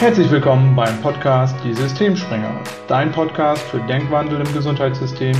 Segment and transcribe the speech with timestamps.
[0.00, 5.34] Herzlich willkommen beim Podcast Die Systemspringer, dein Podcast für Denkwandel im Gesundheitssystem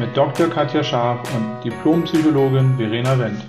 [0.00, 0.48] mit Dr.
[0.48, 3.46] Katja Scharf und Diplompsychologin Verena Wendt.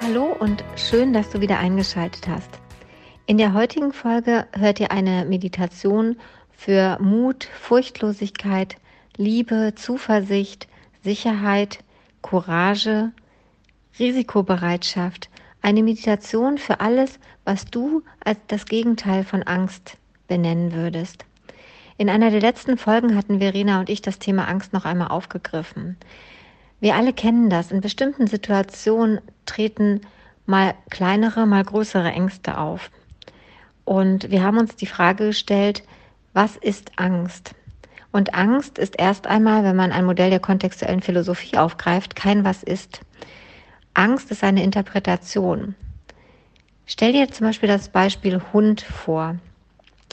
[0.00, 2.48] Hallo und schön, dass du wieder eingeschaltet hast.
[3.26, 6.16] In der heutigen Folge hört ihr eine Meditation
[6.50, 8.76] für Mut, Furchtlosigkeit,
[9.18, 10.68] Liebe, Zuversicht,
[11.04, 11.80] Sicherheit,
[12.22, 13.12] Courage,
[13.98, 15.27] Risikobereitschaft
[15.62, 21.24] eine Meditation für alles, was du als das Gegenteil von Angst benennen würdest.
[21.96, 25.96] In einer der letzten Folgen hatten Verena und ich das Thema Angst noch einmal aufgegriffen.
[26.80, 27.72] Wir alle kennen das.
[27.72, 30.02] In bestimmten Situationen treten
[30.46, 32.90] mal kleinere, mal größere Ängste auf.
[33.84, 35.82] Und wir haben uns die Frage gestellt,
[36.34, 37.54] was ist Angst?
[38.12, 42.62] Und Angst ist erst einmal, wenn man ein Modell der kontextuellen Philosophie aufgreift, kein Was
[42.62, 43.00] ist.
[43.98, 45.74] Angst ist eine Interpretation.
[46.86, 49.34] Stell dir zum Beispiel das Beispiel Hund vor.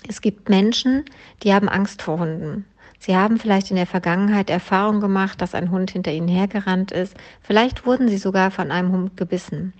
[0.09, 1.05] Es gibt Menschen,
[1.43, 2.65] die haben Angst vor Hunden.
[2.97, 7.15] Sie haben vielleicht in der Vergangenheit Erfahrung gemacht, dass ein Hund hinter ihnen hergerannt ist.
[7.43, 9.71] Vielleicht wurden sie sogar von einem Hund gebissen.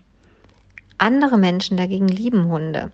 [1.00, 2.92] Andere Menschen dagegen lieben Hunde.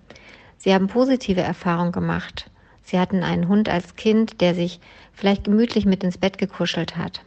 [0.59, 2.49] Sie haben positive Erfahrungen gemacht.
[2.83, 4.79] Sie hatten einen Hund als Kind, der sich
[5.11, 7.21] vielleicht gemütlich mit ins Bett gekuschelt hat.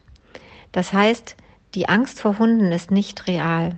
[0.72, 1.36] Das heißt,
[1.74, 3.76] die Angst vor Hunden ist nicht real.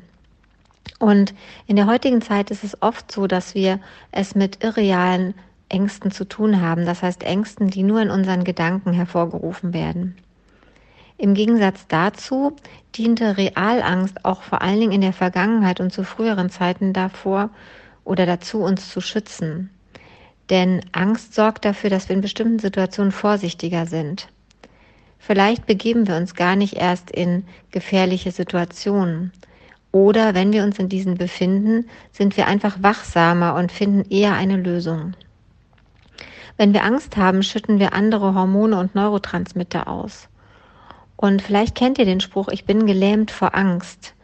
[0.98, 1.34] Und
[1.66, 3.80] in der heutigen Zeit ist es oft so, dass wir
[4.12, 5.34] es mit irrealen
[5.68, 6.86] Ängsten zu tun haben.
[6.86, 10.16] Das heißt Ängsten, die nur in unseren Gedanken hervorgerufen werden.
[11.18, 12.54] Im Gegensatz dazu
[12.94, 17.50] diente Realangst auch vor allen Dingen in der Vergangenheit und zu früheren Zeiten davor
[18.04, 19.70] oder dazu, uns zu schützen.
[20.50, 24.28] Denn Angst sorgt dafür, dass wir in bestimmten Situationen vorsichtiger sind.
[25.26, 29.32] Vielleicht begeben wir uns gar nicht erst in gefährliche Situationen.
[29.90, 34.56] Oder wenn wir uns in diesen befinden, sind wir einfach wachsamer und finden eher eine
[34.56, 35.14] Lösung.
[36.58, 40.28] Wenn wir Angst haben, schütten wir andere Hormone und Neurotransmitter aus.
[41.16, 44.14] Und vielleicht kennt ihr den Spruch, ich bin gelähmt vor Angst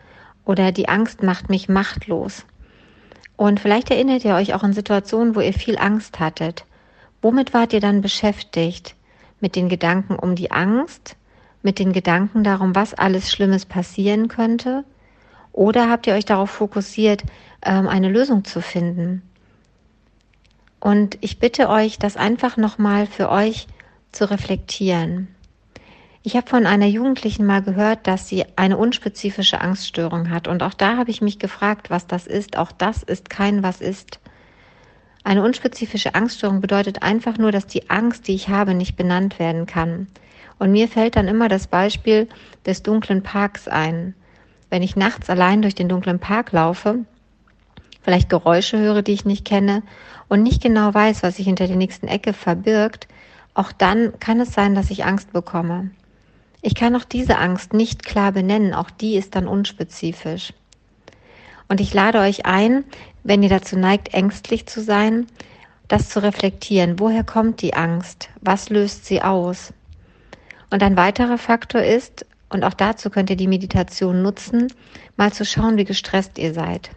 [0.44, 2.46] oder die Angst macht mich machtlos.
[3.36, 6.64] Und vielleicht erinnert ihr euch auch an Situationen, wo ihr viel Angst hattet.
[7.22, 8.94] Womit wart ihr dann beschäftigt?
[9.42, 11.16] Mit den Gedanken um die Angst,
[11.62, 14.84] mit den Gedanken darum, was alles Schlimmes passieren könnte?
[15.52, 17.24] Oder habt ihr euch darauf fokussiert,
[17.62, 19.22] ähm, eine Lösung zu finden?
[20.80, 23.66] Und ich bitte euch, das einfach nochmal für euch
[24.12, 25.28] zu reflektieren.
[26.22, 30.46] Ich habe von einer Jugendlichen mal gehört, dass sie eine unspezifische Angststörung hat.
[30.46, 32.56] Und auch da habe ich mich gefragt, was das ist.
[32.56, 34.20] Auch das ist kein Was ist.
[35.24, 39.66] Eine unspezifische Angststörung bedeutet einfach nur, dass die Angst, die ich habe, nicht benannt werden
[39.66, 40.08] kann.
[40.58, 42.28] Und mir fällt dann immer das Beispiel
[42.66, 44.14] des dunklen Parks ein.
[44.70, 47.00] Wenn ich nachts allein durch den dunklen Park laufe,
[48.00, 49.82] vielleicht Geräusche höre, die ich nicht kenne
[50.28, 53.06] und nicht genau weiß, was sich hinter der nächsten Ecke verbirgt,
[53.54, 55.90] auch dann kann es sein, dass ich Angst bekomme.
[56.62, 60.52] Ich kann auch diese Angst nicht klar benennen, auch die ist dann unspezifisch.
[61.72, 62.84] Und ich lade euch ein,
[63.24, 65.26] wenn ihr dazu neigt, ängstlich zu sein,
[65.88, 66.98] das zu reflektieren.
[66.98, 68.28] Woher kommt die Angst?
[68.42, 69.72] Was löst sie aus?
[70.68, 74.70] Und ein weiterer Faktor ist, und auch dazu könnt ihr die Meditation nutzen,
[75.16, 76.90] mal zu schauen, wie gestresst ihr seid.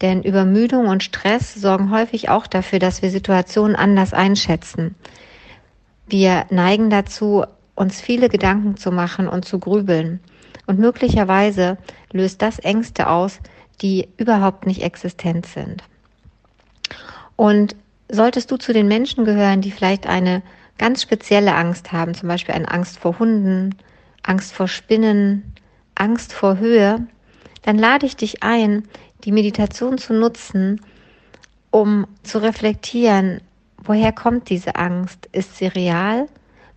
[0.00, 4.94] Denn Übermüdung und Stress sorgen häufig auch dafür, dass wir Situationen anders einschätzen.
[6.06, 7.44] Wir neigen dazu,
[7.74, 10.20] uns viele Gedanken zu machen und zu grübeln.
[10.66, 11.76] Und möglicherweise
[12.12, 13.40] löst das Ängste aus,
[13.80, 15.82] die überhaupt nicht existent sind.
[17.36, 17.74] Und
[18.10, 20.42] solltest du zu den Menschen gehören, die vielleicht eine
[20.78, 23.74] ganz spezielle Angst haben, zum Beispiel eine Angst vor Hunden,
[24.22, 25.54] Angst vor Spinnen,
[25.94, 27.06] Angst vor Höhe,
[27.62, 28.88] dann lade ich dich ein,
[29.24, 30.80] die Meditation zu nutzen,
[31.70, 33.40] um zu reflektieren,
[33.76, 35.28] woher kommt diese Angst?
[35.32, 36.26] Ist sie real?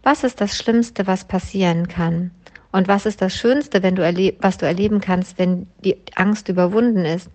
[0.04, 2.32] Was ist das Schlimmste, was passieren kann?
[2.74, 7.06] Und was ist das Schönste, wenn du was du erleben kannst, wenn die Angst überwunden
[7.06, 7.30] ist?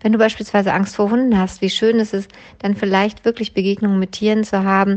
[0.00, 2.26] Wenn du beispielsweise Angst vor Hunden hast, wie schön ist es,
[2.58, 4.96] dann vielleicht wirklich Begegnungen mit Tieren zu haben,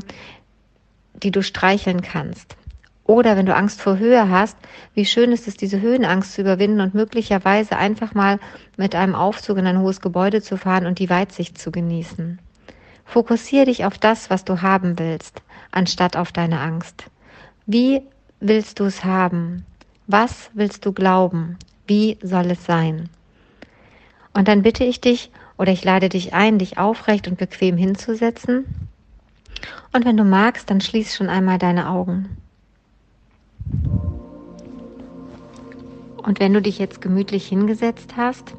[1.13, 2.57] die du streicheln kannst.
[3.03, 4.57] Oder wenn du Angst vor Höhe hast,
[4.95, 8.39] wie schön ist es, diese Höhenangst zu überwinden und möglicherweise einfach mal
[8.77, 12.39] mit einem Aufzug in ein hohes Gebäude zu fahren und die Weitsicht zu genießen.
[13.05, 17.03] Fokussiere dich auf das, was du haben willst, anstatt auf deine Angst.
[17.67, 18.01] Wie
[18.41, 19.65] willst du es haben?
[20.07, 21.57] Was willst du glauben?
[21.87, 23.09] Wie soll es sein?
[24.33, 28.65] Und dann bitte ich dich oder ich lade dich ein, dich aufrecht und bequem hinzusetzen.
[29.93, 32.37] Und wenn du magst, dann schließ schon einmal deine Augen.
[36.17, 38.53] Und wenn du dich jetzt gemütlich hingesetzt hast,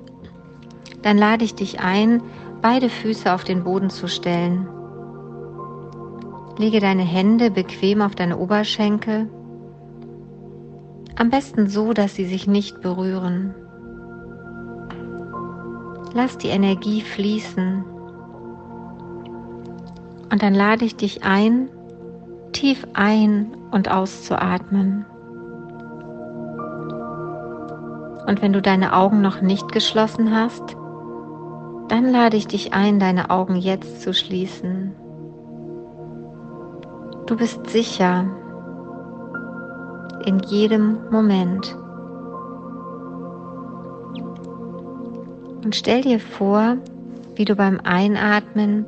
[1.03, 2.23] dann lade ich dich ein,
[2.61, 4.69] beide Füße auf den Boden zu stellen
[6.59, 9.29] Lege deine Hände bequem auf deine Oberschenkel,
[11.17, 13.55] am besten so, dass sie sich nicht berühren.
[16.15, 17.85] Lass die Energie fließen
[20.31, 21.69] und dann lade ich dich ein,
[22.53, 25.05] tief ein und auszuatmen.
[28.27, 30.77] Und wenn du deine Augen noch nicht geschlossen hast,
[31.89, 34.95] dann lade ich dich ein, deine Augen jetzt zu schließen.
[37.27, 38.27] Du bist sicher
[40.27, 41.77] in jedem Moment.
[45.65, 46.77] Und stell dir vor,
[47.37, 48.87] wie du beim Einatmen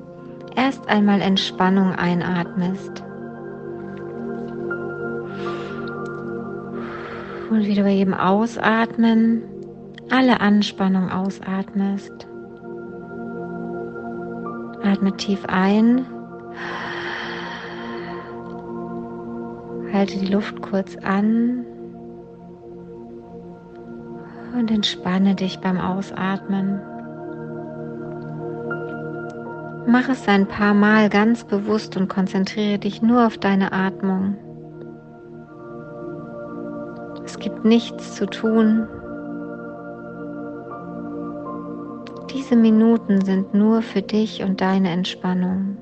[0.56, 3.02] erst einmal Entspannung einatmest.
[7.50, 9.42] Und wie du bei jedem Ausatmen
[10.10, 12.26] alle Anspannung ausatmest.
[14.82, 16.06] Atme tief ein.
[19.94, 21.64] Halte die Luft kurz an
[24.58, 26.80] und entspanne dich beim Ausatmen.
[29.86, 34.36] Mach es ein paar Mal ganz bewusst und konzentriere dich nur auf deine Atmung.
[37.24, 38.88] Es gibt nichts zu tun.
[42.32, 45.76] Diese Minuten sind nur für dich und deine Entspannung.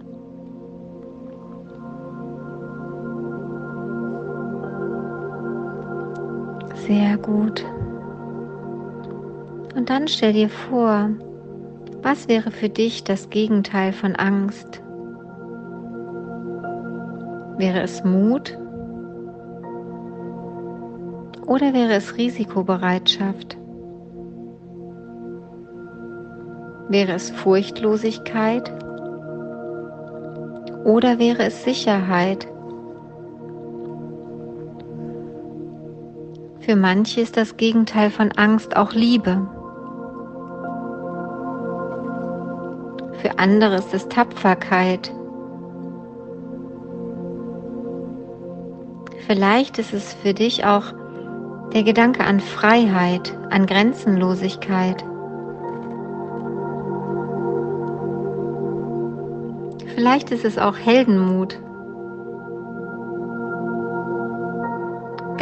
[6.86, 7.64] Sehr gut.
[9.76, 11.10] Und dann stell dir vor,
[12.02, 14.82] was wäre für dich das Gegenteil von Angst?
[17.56, 18.58] Wäre es Mut?
[21.46, 23.56] Oder wäre es Risikobereitschaft?
[26.88, 28.72] Wäre es Furchtlosigkeit?
[30.84, 32.51] Oder wäre es Sicherheit?
[36.72, 39.46] Für manche ist das Gegenteil von Angst auch Liebe.
[43.20, 45.12] Für andere ist es Tapferkeit.
[49.26, 50.94] Vielleicht ist es für dich auch
[51.74, 55.04] der Gedanke an Freiheit, an Grenzenlosigkeit.
[59.94, 61.60] Vielleicht ist es auch Heldenmut.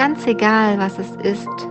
[0.00, 1.68] Ganz egal, was es ist.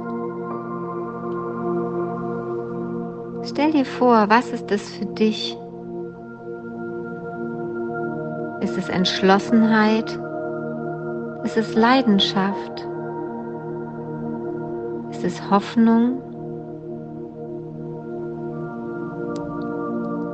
[3.49, 5.57] Stell dir vor, was ist es für dich?
[8.61, 10.11] Ist es Entschlossenheit?
[11.43, 12.87] Ist es Leidenschaft?
[15.09, 16.21] Ist es Hoffnung?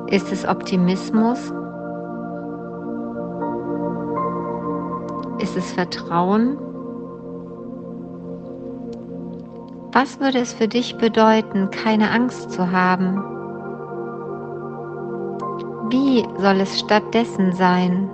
[0.07, 1.53] Ist es Optimismus?
[5.39, 6.57] Ist es Vertrauen?
[9.95, 13.15] Was würde es für dich bedeuten, keine Angst zu haben?
[15.89, 18.09] Wie soll es stattdessen sein?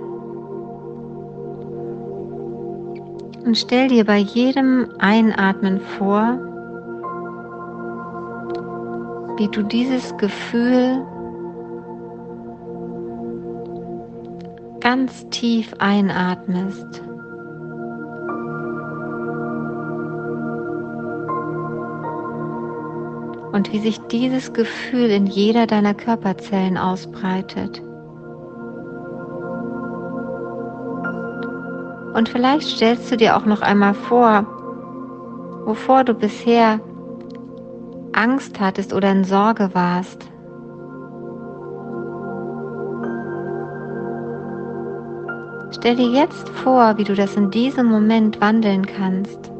[3.44, 6.38] Und stell dir bei jedem Einatmen vor,
[9.38, 11.04] wie du dieses Gefühl
[14.78, 17.02] ganz tief einatmest.
[23.52, 27.82] Und wie sich dieses Gefühl in jeder deiner Körperzellen ausbreitet.
[32.14, 34.46] Und vielleicht stellst du dir auch noch einmal vor,
[35.64, 36.80] wovor du bisher
[38.12, 40.28] Angst hattest oder in Sorge warst.
[45.72, 49.51] Stell dir jetzt vor, wie du das in diesem Moment wandeln kannst.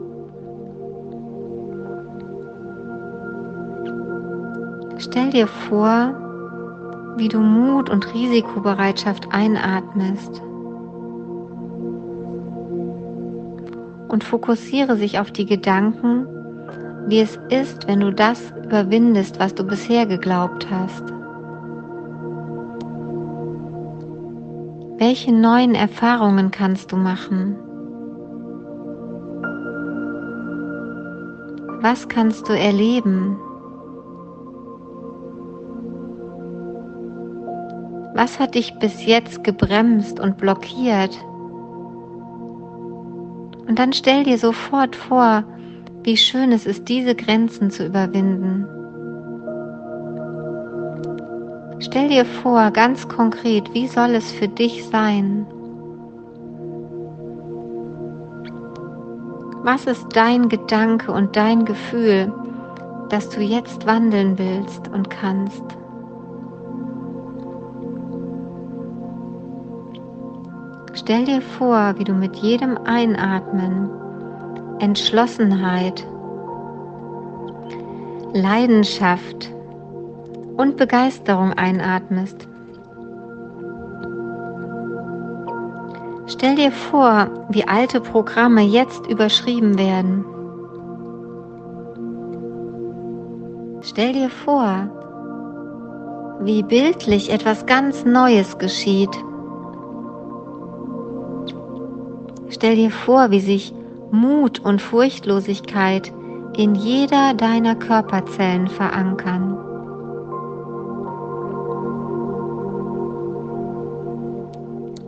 [5.13, 6.15] Stell dir vor,
[7.17, 10.43] wie du Mut und Risikobereitschaft einatmest.
[14.13, 16.27] und fokussiere sich auf die Gedanken,
[17.09, 21.03] wie es ist, wenn du das überwindest, was du bisher geglaubt hast.
[24.99, 27.57] Welche neuen Erfahrungen kannst du machen?
[31.81, 33.39] Was kannst du erleben?
[38.23, 41.11] Was hat dich bis jetzt gebremst und blockiert?
[43.67, 45.43] Und dann stell dir sofort vor,
[46.05, 48.65] wie schön es ist, diese Grenzen zu überwinden.
[51.81, 55.45] Stell dir vor, ganz konkret, wie soll es für dich sein?
[59.65, 62.33] Was ist dein Gedanke und dein Gefühl,
[63.09, 65.82] dass du jetzt wandeln willst und kannst?
[71.03, 73.91] Stell dir vor, wie du mit jedem Einatmen
[74.79, 76.07] Entschlossenheit,
[78.33, 79.53] Leidenschaft
[80.57, 82.47] und Begeisterung einatmest.
[86.29, 90.25] Stell dir vor, wie alte Programme jetzt überschrieben werden.
[93.81, 94.89] Stell dir vor,
[96.43, 99.11] wie bildlich etwas ganz Neues geschieht.
[102.63, 103.75] Stell dir vor, wie sich
[104.13, 106.13] Mut und Furchtlosigkeit
[106.57, 109.59] in jeder deiner Körperzellen verankern.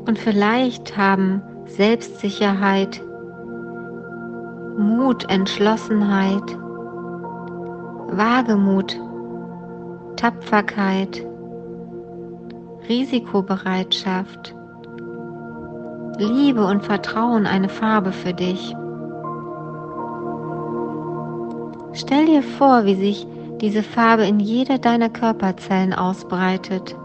[0.05, 3.01] Und vielleicht haben Selbstsicherheit,
[4.77, 6.59] Mut, Entschlossenheit,
[8.09, 9.01] Wagemut,
[10.17, 11.25] Tapferkeit,
[12.89, 14.57] Risikobereitschaft,
[16.19, 18.75] Liebe und Vertrauen eine Farbe für dich.
[21.93, 23.27] Stell dir vor, wie sich
[23.61, 26.97] diese Farbe in jeder deiner Körperzellen ausbreitet.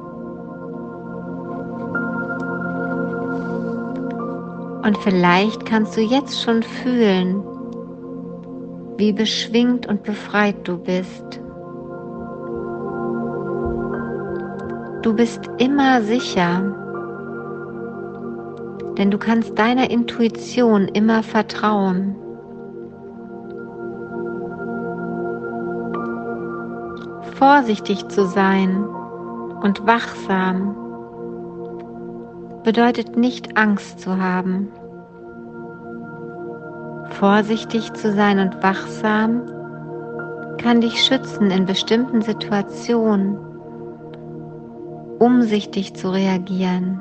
[4.83, 7.43] Und vielleicht kannst du jetzt schon fühlen,
[8.97, 11.39] wie beschwingt und befreit du bist.
[15.01, 16.88] Du bist immer sicher,
[18.99, 22.15] denn du kannst deiner Intuition immer vertrauen.
[27.35, 28.85] Vorsichtig zu sein
[29.63, 30.75] und wachsam
[32.65, 34.67] bedeutet nicht Angst zu haben.
[37.11, 39.43] Vorsichtig zu sein und wachsam
[40.57, 43.37] kann dich schützen in bestimmten Situationen,
[45.19, 46.99] umsichtig zu reagieren.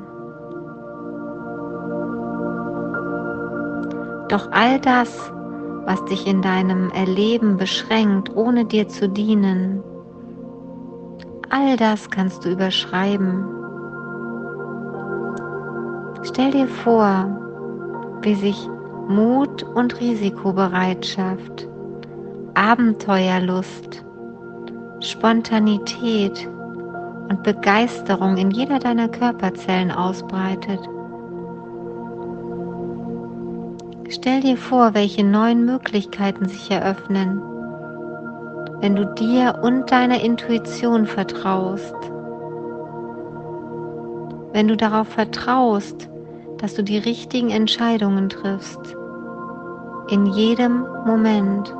[4.29, 5.31] Doch all das,
[5.85, 9.83] was dich in deinem Erleben beschränkt, ohne dir zu dienen,
[11.49, 13.59] all das kannst du überschreiben
[16.23, 17.27] Stell dir vor,
[18.21, 18.69] wie sich
[19.07, 21.67] Mut und Risikobereitschaft,
[22.55, 24.03] Abenteuerlust,
[24.99, 26.47] Spontanität
[27.29, 30.79] und Begeisterung in jeder deiner Körperzellen ausbreitet.
[34.11, 37.39] Stell dir vor, welche neuen Möglichkeiten sich eröffnen,
[38.81, 41.93] wenn du dir und deiner Intuition vertraust.
[44.51, 46.09] Wenn du darauf vertraust,
[46.57, 48.79] dass du die richtigen Entscheidungen triffst.
[50.09, 51.71] In jedem Moment.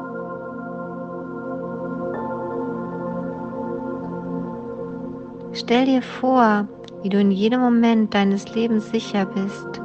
[5.54, 6.68] Stell dir vor,
[7.02, 9.79] wie du in jedem Moment deines Lebens sicher bist.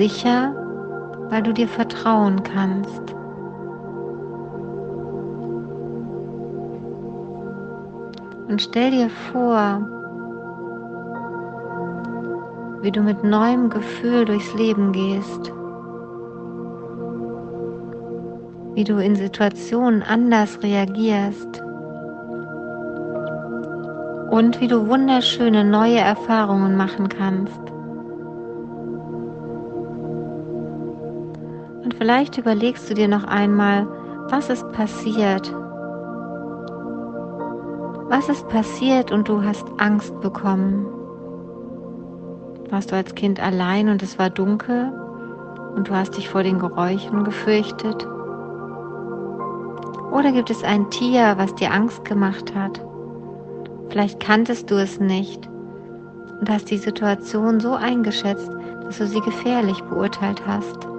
[0.00, 0.54] Sicher,
[1.28, 3.14] weil du dir vertrauen kannst.
[8.48, 9.86] Und stell dir vor,
[12.80, 15.52] wie du mit neuem Gefühl durchs Leben gehst,
[18.72, 21.62] wie du in Situationen anders reagierst
[24.30, 27.60] und wie du wunderschöne neue Erfahrungen machen kannst.
[31.90, 33.84] Und vielleicht überlegst du dir noch einmal,
[34.30, 35.52] was ist passiert?
[38.08, 40.86] Was ist passiert und du hast Angst bekommen?
[42.70, 44.92] Warst du als Kind allein und es war dunkel
[45.74, 48.06] und du hast dich vor den Geräuschen gefürchtet?
[50.12, 52.80] Oder gibt es ein Tier, was dir Angst gemacht hat?
[53.88, 55.48] Vielleicht kanntest du es nicht
[56.38, 58.48] und hast die Situation so eingeschätzt,
[58.84, 60.89] dass du sie gefährlich beurteilt hast.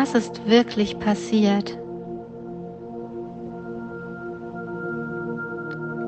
[0.00, 1.76] Was ist wirklich passiert?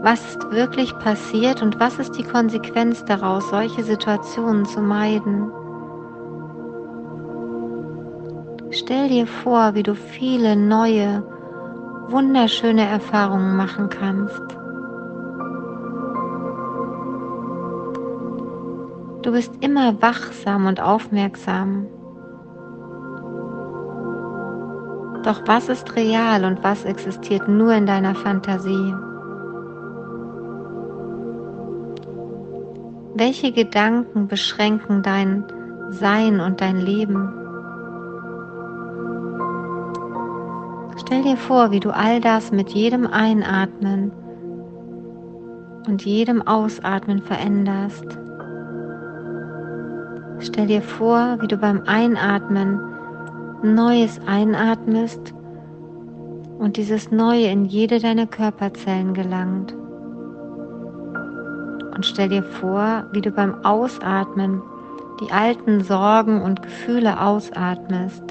[0.04, 5.50] Was ist wirklich passiert und was ist die Konsequenz daraus, solche Situationen zu meiden?
[8.70, 11.24] Stell dir vor, wie du viele neue,
[12.10, 14.40] wunderschöne Erfahrungen machen kannst.
[19.22, 21.88] Du bist immer wachsam und aufmerksam.
[25.30, 28.92] Doch was ist real und was existiert nur in deiner Fantasie?
[33.14, 35.44] Welche Gedanken beschränken dein
[35.90, 37.32] Sein und dein Leben.
[40.98, 44.10] Stell dir vor, wie du all das mit jedem Einatmen
[45.86, 48.18] und jedem Ausatmen veränderst.
[50.40, 52.89] Stell dir vor, wie du beim Einatmen
[53.62, 55.34] Neues einatmest
[56.58, 59.74] und dieses Neue in jede deiner Körperzellen gelangt.
[61.94, 64.62] Und stell dir vor, wie du beim Ausatmen
[65.20, 68.22] die alten Sorgen und Gefühle ausatmest.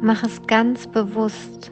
[0.00, 1.70] Mach es ganz bewusst.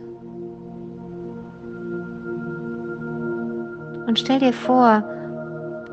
[4.07, 5.02] Und stell dir vor,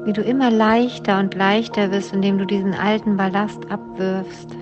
[0.05, 4.55] wie du immer leichter und leichter wirst, indem du diesen alten Ballast abwirfst.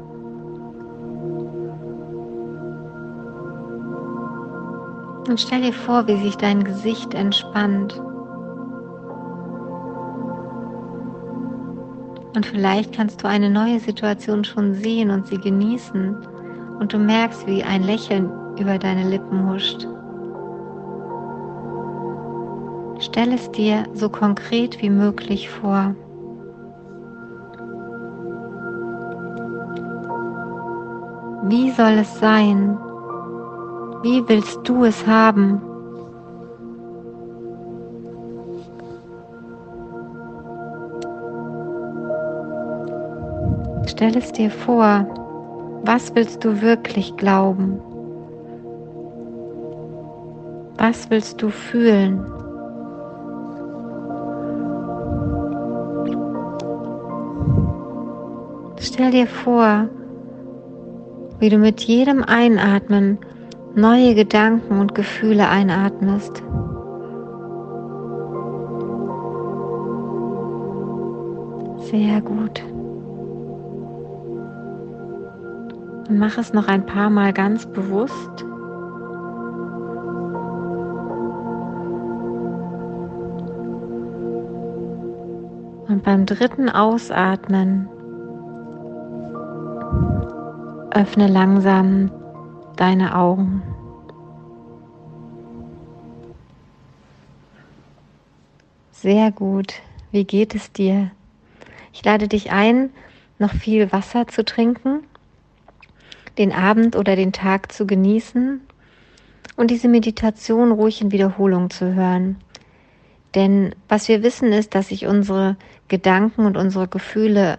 [5.27, 8.01] Und stell dir vor, wie sich dein Gesicht entspannt.
[12.35, 16.17] Und vielleicht kannst du eine neue Situation schon sehen und sie genießen.
[16.79, 19.87] Und du merkst, wie ein Lächeln über deine Lippen huscht.
[23.05, 25.93] Stell es dir so konkret wie möglich vor.
[31.43, 32.77] Wie soll es sein?
[34.03, 35.61] Wie willst du es haben?
[43.85, 45.05] Stell es dir vor,
[45.83, 47.81] was willst du wirklich glauben?
[50.77, 52.32] Was willst du fühlen?
[58.85, 59.87] Stell dir vor,
[61.39, 63.17] wie du mit jedem Einatmen
[63.75, 66.43] neue Gedanken und Gefühle einatmest.
[71.89, 72.61] Sehr gut.
[76.09, 78.43] Und mach es noch ein paar Mal ganz bewusst.
[85.87, 87.87] Und beim dritten Ausatmen
[90.93, 92.11] öffne langsam
[92.75, 93.61] deine Augen.
[98.91, 99.73] Sehr gut.
[100.11, 101.11] Wie geht es dir?
[101.91, 102.91] Ich lade dich ein,
[103.39, 105.03] noch viel Wasser zu trinken,
[106.37, 108.61] den Abend oder den Tag zu genießen
[109.55, 112.37] und diese Meditation ruhig in Wiederholung zu hören.
[113.35, 117.57] Denn was wir wissen ist, dass sich unsere Gedanken und unsere Gefühle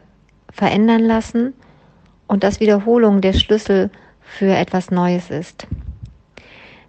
[0.50, 1.52] verändern lassen
[2.26, 5.66] und dass Wiederholung der Schlüssel für etwas Neues ist.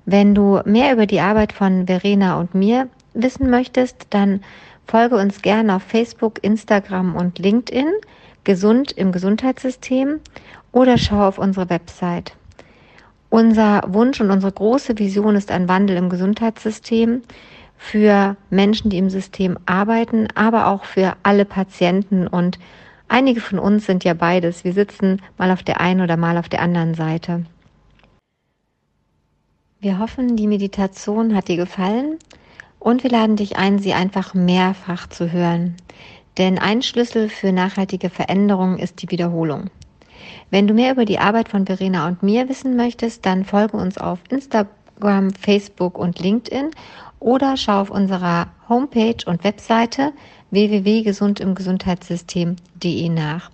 [0.06, 4.41] Wenn du mehr über die Arbeit von Verena und mir wissen möchtest, dann
[4.86, 7.91] folge uns gerne auf Facebook, Instagram und LinkedIn,
[8.43, 10.19] Gesund im Gesundheitssystem
[10.71, 12.34] oder schau auf unsere Website.
[13.30, 17.24] Unser Wunsch und unsere große Vision ist ein Wandel im Gesundheitssystem
[17.78, 22.60] für Menschen, die im System arbeiten, aber auch für alle Patienten und
[23.08, 24.63] Einige von uns sind ja beides.
[24.63, 27.46] Wir sitzen mal auf der einen oder mal auf der anderen Seite.
[29.80, 32.18] Wir hoffen, die Meditation hat dir gefallen
[32.80, 35.76] und wir laden dich ein, sie einfach mehrfach zu hören.
[36.38, 39.70] Denn ein Schlüssel für nachhaltige Veränderung ist die Wiederholung.
[40.50, 43.98] Wenn du mehr über die Arbeit von Verena und mir wissen möchtest, dann folge uns
[43.98, 44.20] auf
[44.96, 46.72] Instagram, Facebook und LinkedIn
[47.20, 50.14] oder schau auf unserer Homepage und Webseite
[50.52, 53.50] www.gesundimgesundheitssystem.de nach.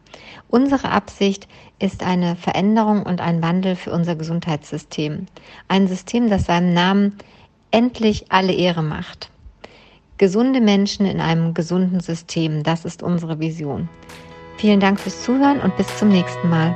[0.50, 1.48] Unsere Absicht
[1.80, 5.26] ist eine Veränderung und ein Wandel für unser Gesundheitssystem.
[5.68, 7.18] Ein System, das seinem Namen
[7.72, 9.32] endlich alle Ehre macht.
[10.18, 13.90] Gesunde Menschen in einem gesunden System, das ist unsere Vision.
[14.58, 16.76] Vielen Dank fürs Zuhören und bis zum nächsten Mal.